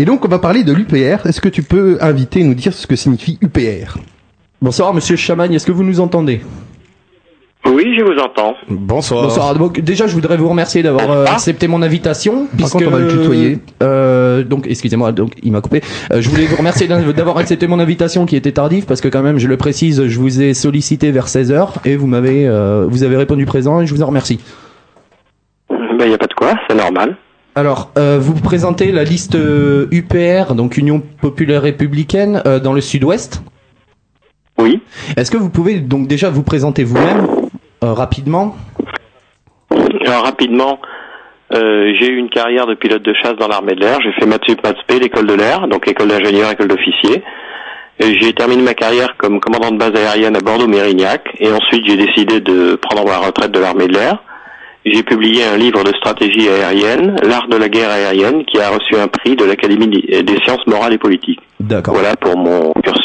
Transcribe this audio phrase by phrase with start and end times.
[0.00, 1.26] Et donc on va parler de l'UPR.
[1.26, 3.98] Est-ce que tu peux inviter et nous dire ce que signifie UPR
[4.62, 6.40] Bonsoir Monsieur Chamagne, est-ce que vous nous entendez?
[7.66, 8.54] Oui, je vous entends.
[8.68, 9.24] Bonsoir.
[9.24, 9.54] Bonsoir.
[9.56, 12.46] Donc, déjà, je voudrais vous remercier d'avoir euh, accepté mon invitation.
[12.58, 13.58] Par contre, on va le tutoyer.
[13.82, 15.82] Euh, donc, excusez-moi, donc il m'a coupé.
[16.12, 19.22] Euh, je voulais vous remercier d'avoir accepté mon invitation qui était tardive parce que quand
[19.22, 22.86] même, je le précise, je vous ai sollicité vers 16 h et vous m'avez, euh,
[22.88, 24.38] vous avez répondu présent et je vous en remercie.
[25.68, 27.16] Ben, il n'y a pas de quoi, c'est normal.
[27.58, 32.80] Alors, euh, vous présentez la liste euh, UPR, donc Union Populaire Républicaine, euh, dans le
[32.80, 33.42] Sud-Ouest.
[34.58, 34.80] Oui.
[35.16, 37.26] Est-ce que vous pouvez donc déjà vous présenter vous-même
[37.82, 38.54] euh, rapidement?
[40.06, 40.78] Alors, rapidement,
[41.52, 43.98] euh, j'ai eu une carrière de pilote de chasse dans l'armée de l'air.
[44.02, 47.24] J'ai fait Matsup Matspé, l'école de l'air, donc école d'ingénieur, école d'officier.
[47.98, 51.28] J'ai terminé ma carrière comme commandant de base aérienne à Bordeaux-Mérignac.
[51.40, 54.22] Et ensuite, j'ai décidé de prendre ma retraite de l'armée de l'air.
[54.92, 58.96] J'ai publié un livre de stratégie aérienne, L'art de la guerre aérienne, qui a reçu
[58.96, 61.40] un prix de l'Académie des sciences morales et politiques.
[61.60, 61.94] D'accord.
[61.94, 63.04] Voilà pour mon cursus.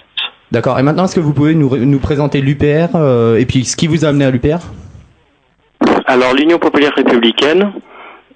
[0.51, 0.77] D'accord.
[0.79, 3.87] Et maintenant, est-ce que vous pouvez nous, nous présenter l'UPR euh, et puis ce qui
[3.87, 4.59] vous a amené à l'UPR
[6.05, 7.73] Alors l'Union populaire républicaine,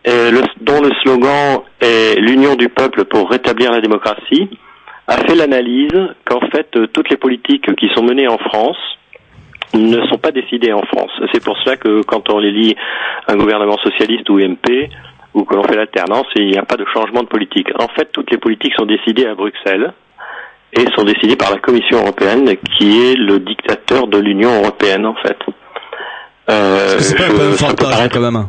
[0.08, 4.50] euh, le- dont le slogan est l'union du peuple pour rétablir la démocratie,
[5.08, 5.92] a fait l'analyse
[6.26, 8.78] qu'en fait toutes les politiques qui sont menées en France
[9.74, 11.12] ne sont pas décidées en France.
[11.34, 12.76] C'est pour cela que quand on élit
[13.28, 14.90] un gouvernement socialiste ou MP,
[15.34, 17.68] ou que l'on fait l'alternance, il n'y a pas de changement de politique.
[17.80, 19.94] En fait, toutes les politiques sont décidées à Bruxelles
[20.74, 25.16] et sont décidées par la Commission européenne, qui est le dictateur de l'Union européenne, en
[25.16, 25.38] fait.
[26.50, 28.48] Euh, C'est pas un ça peut paraître- quand même.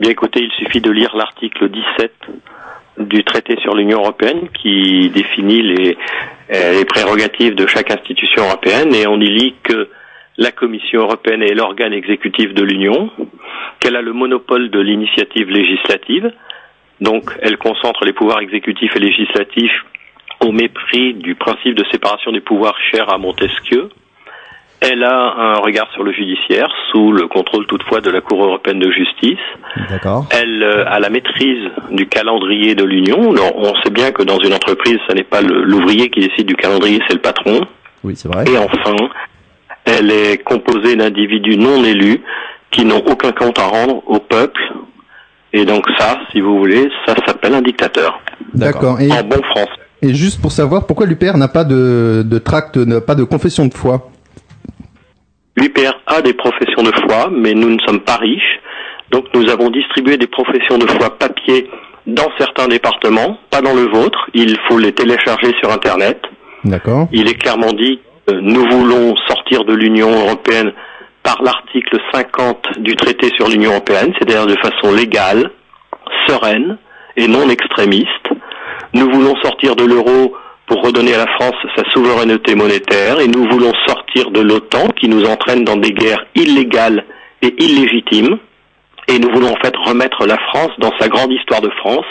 [0.00, 2.12] Bien écoutez, il suffit de lire l'article 17
[2.98, 5.96] du traité sur l'Union européenne qui définit les,
[6.54, 9.88] euh, les prérogatives de chaque institution européenne et on y lit que
[10.36, 13.10] la Commission européenne est l'organe exécutif de l'Union,
[13.80, 16.30] qu'elle a le monopole de l'initiative législative,
[17.00, 19.84] donc elle concentre les pouvoirs exécutifs et législatifs
[20.40, 23.88] au mépris du principe de séparation des pouvoirs cher à Montesquieu.
[24.80, 28.78] Elle a un regard sur le judiciaire, sous le contrôle toutefois de la Cour européenne
[28.78, 29.38] de justice.
[29.90, 30.26] D'accord.
[30.30, 33.34] Elle euh, a la maîtrise du calendrier de l'Union.
[33.56, 37.00] On sait bien que dans une entreprise, ce n'est pas l'ouvrier qui décide du calendrier,
[37.08, 37.60] c'est le patron.
[38.04, 38.44] Oui, c'est vrai.
[38.48, 38.94] Et enfin,
[39.84, 42.22] elle est composée d'individus non élus
[42.70, 44.60] qui n'ont aucun compte à rendre au peuple.
[45.52, 48.20] Et donc ça, si vous voulez, ça s'appelle un dictateur.
[48.54, 49.00] D'accord.
[49.00, 49.72] Et, En bon français.
[50.02, 53.66] et juste pour savoir, pourquoi l'UPR n'a pas de, de tract, n'a pas de confession
[53.66, 54.10] de foi?
[55.60, 58.60] L'UPR a des professions de foi, mais nous ne sommes pas riches.
[59.10, 61.68] Donc nous avons distribué des professions de foi papier
[62.06, 64.18] dans certains départements, pas dans le vôtre.
[64.34, 66.20] Il faut les télécharger sur Internet.
[66.64, 67.08] D'accord.
[67.12, 70.72] Il est clairement dit que nous voulons sortir de l'Union européenne
[71.22, 75.50] par l'article 50 du traité sur l'Union européenne, c'est-à-dire de façon légale,
[76.26, 76.78] sereine
[77.16, 78.28] et non extrémiste.
[78.94, 80.34] Nous voulons sortir de l'euro
[80.68, 85.08] pour redonner à la France sa souveraineté monétaire et nous voulons sortir de l'OTAN qui
[85.08, 87.04] nous entraîne dans des guerres illégales
[87.42, 88.38] et illégitimes
[89.08, 92.04] et nous voulons en fait remettre la France dans sa grande histoire de France,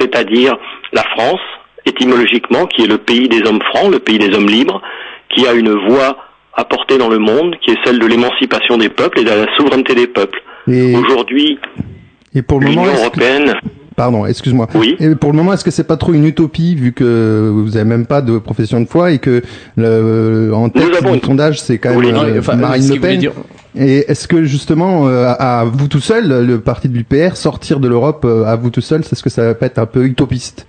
[0.00, 0.56] c'est-à-dire
[0.92, 1.40] la France,
[1.86, 4.82] étymologiquement, qui est le pays des hommes francs, le pays des hommes libres,
[5.28, 6.16] qui a une voix
[6.54, 9.46] à porter dans le monde, qui est celle de l'émancipation des peuples et de la
[9.56, 10.42] souveraineté des peuples.
[10.66, 11.58] Et, Aujourd'hui,
[12.34, 13.54] l'Union que- européenne,
[13.96, 14.66] pardon, excuse-moi.
[14.74, 14.96] Oui.
[15.00, 17.84] Et pour le moment, est-ce que c'est pas trop une utopie vu que vous avez
[17.84, 19.42] même pas de profession de foi et que
[19.76, 23.30] le, en tête avons du sondage c'est quand même Oui, euh, enfin, Marine Le Pen.
[23.76, 27.80] Et est-ce que justement, euh, à, à vous tout seul, le parti de l'UPR, sortir
[27.80, 29.86] de l'Europe euh, à vous tout seul, c'est ce que ça va pas être un
[29.86, 30.66] peu utopiste?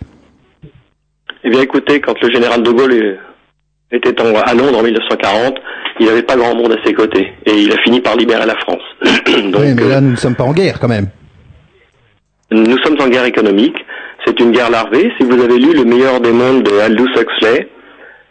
[1.43, 3.17] Eh bien écoutez, quand le général de Gaulle
[3.91, 5.53] était en- à Londres en 1940,
[5.99, 8.55] il n'avait pas grand monde à ses côtés et il a fini par libérer la
[8.55, 8.81] France.
[9.03, 11.07] Donc, Oui, mais euh, là, nous ne sommes pas en guerre quand même.
[12.55, 13.75] Nous sommes en guerre économique.
[14.25, 15.11] C'est une guerre larvée.
[15.19, 17.67] Si vous avez lu Le meilleur des mondes de Aldous Huxley,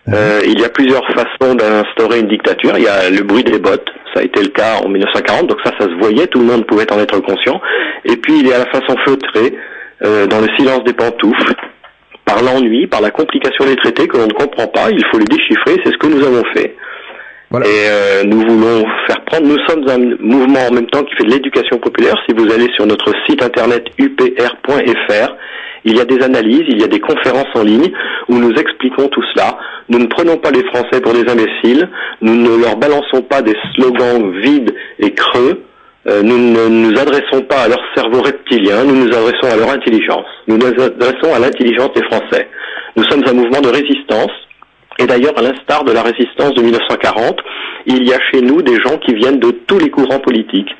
[0.08, 2.72] euh, il y a plusieurs façons d'instaurer une dictature.
[2.78, 3.86] Il y a le bruit des bottes.
[4.14, 5.46] Ça a été le cas en 1940.
[5.48, 6.26] Donc ça, ça se voyait.
[6.26, 7.60] Tout le monde pouvait en être conscient.
[8.06, 9.54] Et puis, il y a la façon feutrée,
[10.04, 11.54] euh, dans le silence des pantoufles,
[12.24, 14.88] par l'ennui, par la complication des traités que l'on ne comprend pas.
[14.90, 15.76] Il faut les déchiffrer.
[15.84, 16.74] C'est ce que nous avons fait.
[17.52, 21.24] Et euh, nous voulons faire prendre, nous sommes un mouvement en même temps qui fait
[21.24, 22.16] de l'éducation populaire.
[22.28, 25.36] Si vous allez sur notre site internet upr.fr,
[25.84, 27.92] il y a des analyses, il y a des conférences en ligne
[28.28, 29.56] où nous expliquons tout cela.
[29.88, 31.88] Nous ne prenons pas les Français pour des imbéciles,
[32.22, 35.62] nous ne leur balançons pas des slogans vides et creux,
[36.06, 39.70] Euh, nous ne nous adressons pas à leur cerveau reptilien, nous nous adressons à leur
[39.70, 40.26] intelligence.
[40.46, 42.46] Nous nous adressons à l'intelligence des Français.
[42.94, 44.30] Nous sommes un mouvement de résistance
[44.98, 47.36] et d'ailleurs, à l'instar de la résistance de 1940,
[47.86, 50.70] il y a chez nous des gens qui viennent de tous les courants politiques,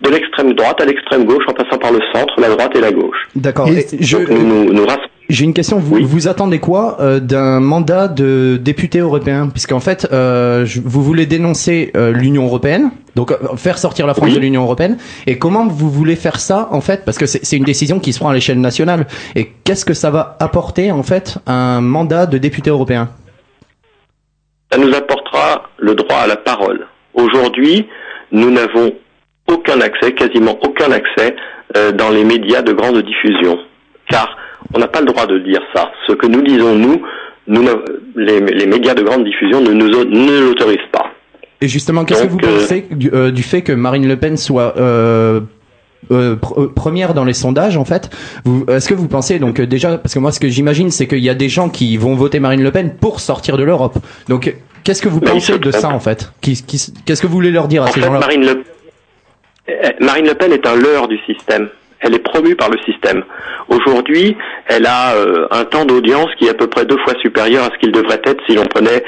[0.00, 2.90] de l'extrême droite à l'extrême gauche, en passant par le centre, la droite et la
[2.92, 3.16] gauche.
[3.36, 3.68] D'accord.
[4.00, 5.78] Je, nous, nous, nous rassemblons J'ai une question.
[5.78, 6.02] Vous, Oui.
[6.04, 9.48] vous attendez quoi euh, d'un mandat de député européen?
[9.48, 14.14] Puisqu'en fait, euh, je- vous voulez dénoncer euh, l'Union européenne, donc euh, faire sortir la
[14.14, 14.34] France Oui.
[14.34, 14.96] de l'Union européenne.
[15.28, 17.04] Et comment vous voulez faire ça en fait?
[17.04, 19.06] Parce que c'est c'est une décision qui se prend à l'échelle nationale.
[19.36, 23.08] Et qu'est-ce que ça va apporter en fait un mandat de député européen?
[24.72, 26.86] Ça nous apportera le droit à la parole.
[27.12, 27.86] Aujourd'hui,
[28.30, 28.90] nous n'avons
[29.46, 31.36] aucun accès, quasiment aucun accès
[31.76, 33.58] euh, dans les médias de grande diffusion.
[34.08, 34.34] Car
[34.74, 35.92] on n'a pas le droit de dire ça.
[36.06, 37.02] Ce que nous disons, nous,
[37.48, 37.68] nous
[38.16, 41.12] les, les médias de grande diffusion ne nous ne l'autorisent pas.
[41.60, 44.38] Et justement, qu'est-ce que vous euh, pensez du, euh, du fait que Marine Le Pen
[44.38, 45.40] soit euh,
[46.10, 48.10] euh, pr- euh, première dans les sondages en fait
[48.68, 51.20] Est-ce que vous pensez donc euh, déjà parce que moi ce que j'imagine c'est qu'il
[51.20, 53.96] y a des gens qui vont voter Marine Le Pen pour sortir de l'Europe.
[54.28, 54.54] Donc
[54.84, 56.32] qu'est-ce que vous pensez se de ça en fait?
[56.40, 58.18] Qu'est-ce que vous voulez leur dire à En ces gens-là?
[58.18, 58.64] Marine Le...
[59.70, 61.68] euh, Marine Le Pen est un leurre du système.
[62.00, 63.22] Elle est promue par le système.
[63.68, 67.62] Aujourd'hui, elle a euh, un temps d'audience qui est à peu près deux fois supérieur
[67.64, 69.04] à ce qu'il devrait être si l'on prenait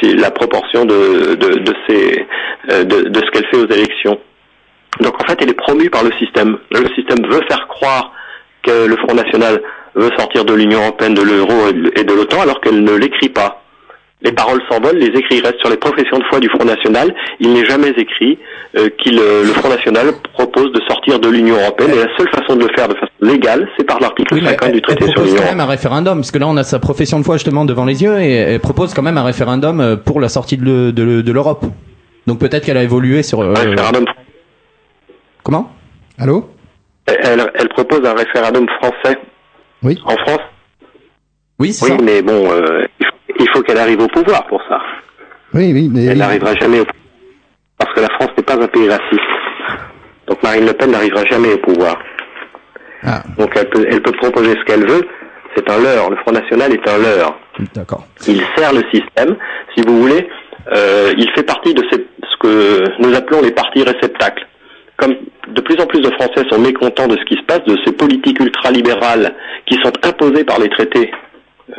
[0.00, 2.26] si la proportion de, de, de, ses,
[2.84, 4.18] de, de ce qu'elle fait aux élections.
[5.00, 6.56] Donc en fait, elle est promue par le système.
[6.72, 8.12] Le système veut faire croire
[8.62, 9.60] que le Front National
[9.94, 11.52] veut sortir de l'Union Européenne, de l'euro
[11.96, 13.62] et de l'OTAN, alors qu'elle ne l'écrit pas.
[14.22, 17.14] Les paroles s'envolent, les écrits restent sur les professions de foi du Front National.
[17.38, 18.38] Il n'est jamais écrit
[18.76, 21.90] euh, qu'il euh, le Front National propose de sortir de l'Union Européenne.
[21.92, 24.50] Et la seule façon de le faire de façon légale, c'est par l'article Oui, mais
[24.50, 26.48] 50 elle, du elle traité sur propose l'Union quand même un référendum, parce que là
[26.48, 29.18] on a sa profession de foi justement devant les yeux et elle propose quand même
[29.18, 31.66] un référendum euh, pour la sortie de, le- de le- de l'Europe.
[32.26, 33.40] Donc peut-être qu'elle a évolué sur.
[33.42, 34.04] euh, Un référendum.
[35.46, 35.70] Comment
[36.18, 36.50] Allô
[37.06, 39.16] Elle, elle propose un référendum français
[39.84, 39.96] Oui.
[40.04, 40.40] en France.
[41.60, 42.02] Oui, c'est Oui, ça.
[42.04, 44.80] mais bon, euh, il faut- il faut qu'elle arrive au pouvoir pour ça.
[45.54, 47.04] Oui, oui, mais Elle n'arrivera jamais au pouvoir.
[47.78, 49.30] Parce que la France n'est pas un pays raciste.
[50.26, 51.96] Donc Marine Le Pen n'arrivera jamais au pouvoir.
[53.04, 53.22] Ah.
[53.38, 55.06] Donc elle peut, elle peut proposer ce qu'elle veut.
[55.54, 56.10] C'est un leurre.
[56.10, 57.38] Le Front National est un leurre.
[57.72, 58.04] D'accord.
[58.26, 59.36] Il sert le système.
[59.76, 60.28] Si vous voulez,
[60.74, 64.44] euh, il fait partie de ces- ce que nous appelons les partis réceptacles.
[64.98, 65.14] Comme
[65.66, 68.38] plus en plus de Français sont mécontents de ce qui se passe, de ces politiques
[68.40, 69.34] ultralibérales
[69.66, 71.10] qui sont imposées par les traités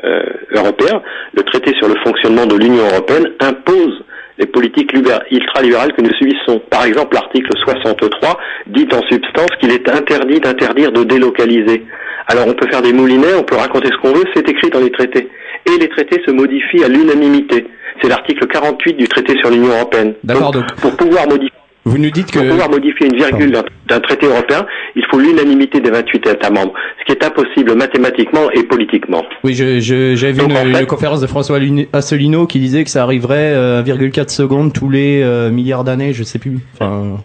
[0.04, 1.02] euh, européens,
[1.34, 4.04] le traité sur le fonctionnement de l'Union européenne impose
[4.38, 6.62] les politiques libér- ultralibérales que nous subissons.
[6.70, 8.38] Par exemple, l'article 63
[8.68, 11.86] dit en substance qu'il est interdit d'interdire de délocaliser.
[12.28, 14.82] Alors on peut faire des moulinets, on peut raconter ce qu'on veut, c'est écrit dans
[14.82, 15.30] les traités.
[15.66, 17.66] Et les traités se modifient à l'unanimité.
[18.02, 20.14] C'est l'article 48 du traité sur l'Union européenne.
[20.24, 21.57] D'accord, Donc, donc- pour pouvoir modifier
[21.88, 22.40] Vous nous dites que.
[22.40, 23.52] pour pouvoir modifier une virgule
[23.88, 28.50] d'un- traité européen, il faut l'unanimité des 28 États membres, ce qui est impossible mathématiquement
[28.52, 29.24] et politiquement.
[29.44, 31.60] Oui, je, je, j'avais vu une, en fait- une conférence de François
[31.94, 36.24] Asselineau qui disait que ça arriverait euh, 1,4 secondes tous les euh, milliards d'années, je
[36.24, 36.60] sais plus.
[36.74, 37.18] Enfin,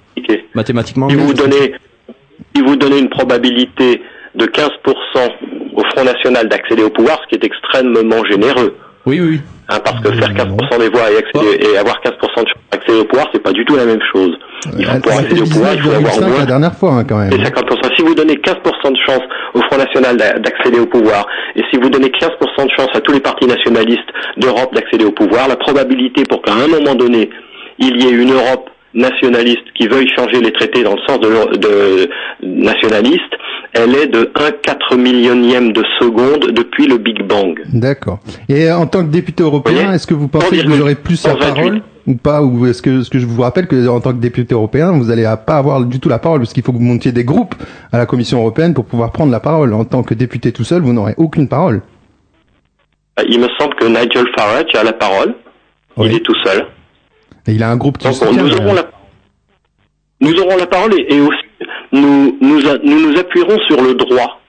[0.54, 1.08] mathématiquement.
[1.08, 1.74] Si vous je sais donnez,
[2.54, 4.02] si vous donnez une probabilité
[4.34, 4.68] de 15%
[5.74, 8.76] au Front National d'accéder au pouvoir, ce qui est extrêmement généreux.
[9.04, 9.40] Oui, oui.
[9.68, 13.00] hein, parce que faire 15% des voix et, accéder- et avoir 15% de chance d'accéder
[13.00, 14.38] au pouvoir, c'est pas du tout la même chose.
[14.78, 17.18] Il faut accéder au pouvoir, il faut avoir 19,5 moins la dernière fois hein, quand
[17.18, 17.32] même.
[17.32, 17.96] Et 50%.
[17.96, 19.22] Si vous donnez 15% de chance
[19.54, 21.26] au Front National d'a- d'accéder au pouvoir,
[21.56, 25.12] et si vous donnez 15% de chance à tous les partis nationalistes d'Europe d'accéder au
[25.12, 27.28] pouvoir, la probabilité pour qu'à un moment donné,
[27.78, 31.56] il y ait une Europe nationaliste qui veuille changer les traités dans le sens de,
[31.56, 32.08] de
[32.42, 33.20] nationaliste,
[33.72, 37.58] elle est de 1 4 millionième de seconde depuis le Big Bang.
[37.72, 38.18] D'accord.
[38.48, 40.80] Et en tant que député européen, est-ce que vous pensez que vous 1,28.
[40.82, 43.86] aurez plus la parole ou pas Ou est-ce que, ce que je vous rappelle que
[43.88, 46.62] en tant que député européen, vous allez pas avoir du tout la parole parce qu'il
[46.62, 47.54] faut que vous montiez des groupes
[47.92, 49.72] à la Commission européenne pour pouvoir prendre la parole.
[49.74, 51.82] En tant que député tout seul, vous n'aurez aucune parole.
[53.28, 55.34] Il me semble que Nigel Farage a la parole.
[55.96, 56.08] Oui.
[56.10, 56.66] Il est tout seul.
[57.46, 58.42] Et il a un groupe qui Donc, soutient.
[58.42, 58.84] nous aurons euh, la
[60.20, 61.42] nous aurons la parole et, et aussi
[61.92, 64.40] nous nous, a- nous nous appuierons sur le droit,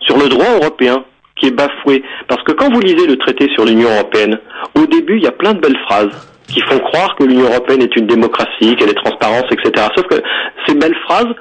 [0.00, 1.04] sur le droit européen
[1.36, 2.02] qui est bafoué.
[2.28, 4.38] Parce que quand vous lisez le traité sur l'Union européenne,
[4.74, 6.10] au début il y a plein de belles phrases
[6.52, 9.86] qui font croire que l'Union européenne est une démocratie, qu'elle est transparence, etc.
[9.96, 10.20] Sauf que
[10.66, 11.32] ces belles phrases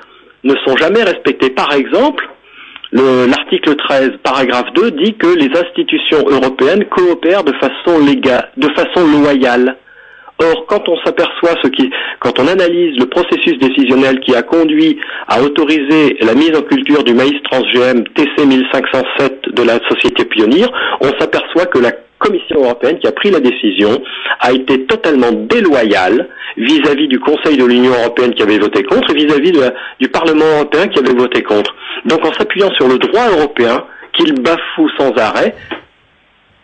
[0.43, 1.49] ne sont jamais respectées.
[1.49, 2.27] Par exemple,
[2.91, 8.67] le- l'article 13, paragraphe 2, dit que les institutions européennes coopèrent de façon légale, de
[8.75, 9.75] façon loyale.
[10.41, 14.97] Or, quand on s'aperçoit ce qui, quand on analyse le processus décisionnel qui a conduit
[15.27, 20.69] à autoriser la mise en culture du maïs transgm TC 1507 de la société pionnière,
[21.01, 24.01] on s'aperçoit que la Commission européenne qui a pris la décision
[24.39, 29.25] a été totalement déloyale vis-à-vis du Conseil de l'Union européenne qui avait voté contre et
[29.25, 29.53] vis-à-vis
[29.99, 31.73] du Parlement européen qui avait voté contre.
[32.05, 33.83] Donc en s'appuyant sur le droit européen
[34.13, 35.55] qu'il bafoue sans arrêt,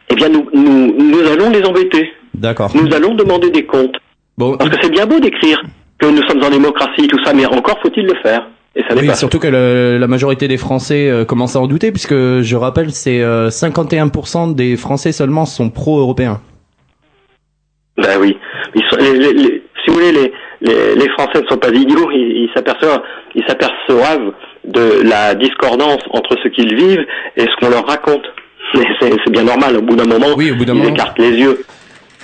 [0.09, 2.11] eh bien nous, nous, nous allons les embêter.
[2.33, 2.71] D'accord.
[2.75, 3.95] Nous allons demander des comptes.
[4.37, 5.61] Bon, Parce que c'est bien beau d'écrire
[5.99, 8.47] que nous sommes en démocratie, tout ça, mais encore faut-il le faire.
[8.75, 11.67] Et ça Oui, pas surtout que le- la majorité des Français euh, commencent à en
[11.67, 16.41] douter, puisque je rappelle, c'est euh, 51% des Français seulement sont pro-européens.
[17.97, 18.37] Ben oui.
[18.75, 22.11] Ils sont, les- les- les- si vous voulez, les, Français ne sont pas idiots.
[22.11, 23.01] Ils, s'aperçoivent,
[23.35, 24.33] ils s'aperçoivent
[24.65, 27.05] de la discordance entre ce qu'ils vivent
[27.37, 28.23] et ce qu'on leur raconte.
[28.99, 29.77] C'est bien normal.
[29.77, 30.93] Au bout d'un moment, Oui, au bout d'un ils moment.
[30.93, 31.63] écartent les yeux.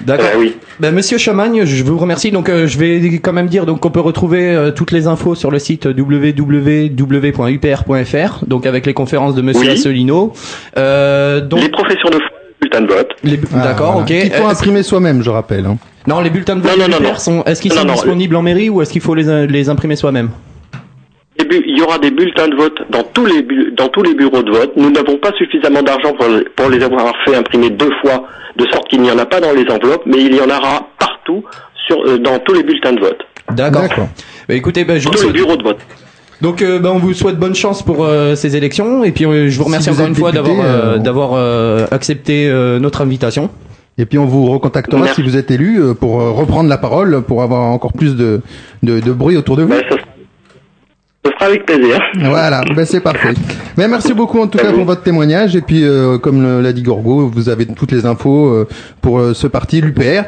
[0.06, 0.26] D'accord.
[0.34, 0.56] Ben oui.
[0.80, 2.32] Ben, Monsieur Chamagne, je vous remercie.
[2.32, 5.36] Donc, euh, je vais quand même dire donc qu'on peut retrouver euh, toutes les infos
[5.36, 5.86] sur le site
[7.32, 9.74] www.upr.fr, donc avec les conférences de Monsieur Oui.
[9.74, 10.34] Asselineau.
[10.78, 12.30] Euh, donc, Les professions de foi,
[12.62, 13.10] bulletin de vote.
[13.24, 14.06] les- Ah, d'accord, voilà.
[14.06, 14.08] ok.
[14.22, 15.66] Qu'il faut imprimer soi-même, je rappelle.
[15.66, 15.78] hein.
[16.08, 17.18] Non, les bulletins de vote Non, non, non, UPR non.
[17.20, 17.44] sont.
[17.46, 20.30] Est-ce qu'ils sont non, disponibles en mairie ou est-ce qu'il faut les les imprimer soi-même?
[21.50, 24.44] Il y aura des bulletins de vote dans tous les bu- dans tous les bureaux
[24.44, 24.72] de vote.
[24.78, 28.26] Nous n'avons pas suffisamment d'argent pour, les- pour les avoir fait imprimer deux fois,
[28.58, 30.88] de sorte qu'il n'y en a pas dans les enveloppes, mais il y en aura
[31.00, 31.44] partout
[31.88, 33.20] sur euh, dans tous les bulletins de vote,
[33.52, 33.88] D'accord.
[34.48, 35.80] Bah, écoutez, ben, je tous les bureaux de vote.
[36.42, 39.50] Donc, euh, ben, on vous souhaite bonne chance pour euh, ces élections et puis euh,
[39.50, 40.64] je vous remercie Si vous encore une fois d'avoir euh,
[40.96, 43.50] euh, d'avoir euh, accepté euh, notre invitation.
[43.98, 45.16] Et puis on vous recontactera Merci.
[45.16, 48.42] si vous êtes élu pour reprendre la parole, pour avoir encore plus de,
[48.82, 49.74] de, de bruit autour de vous.
[49.74, 49.96] Ça,
[51.24, 52.00] ça sera avec plaisir.
[52.20, 53.34] Voilà, ben c'est parfait.
[53.78, 54.78] Mais merci beaucoup en tout À cas vous.
[54.78, 55.56] pour votre témoignage.
[55.56, 58.68] Et puis, euh, comme l'a dit Gorgo, vous avez toutes les infos euh,
[59.02, 60.24] pour euh, ce parti, l'UPR.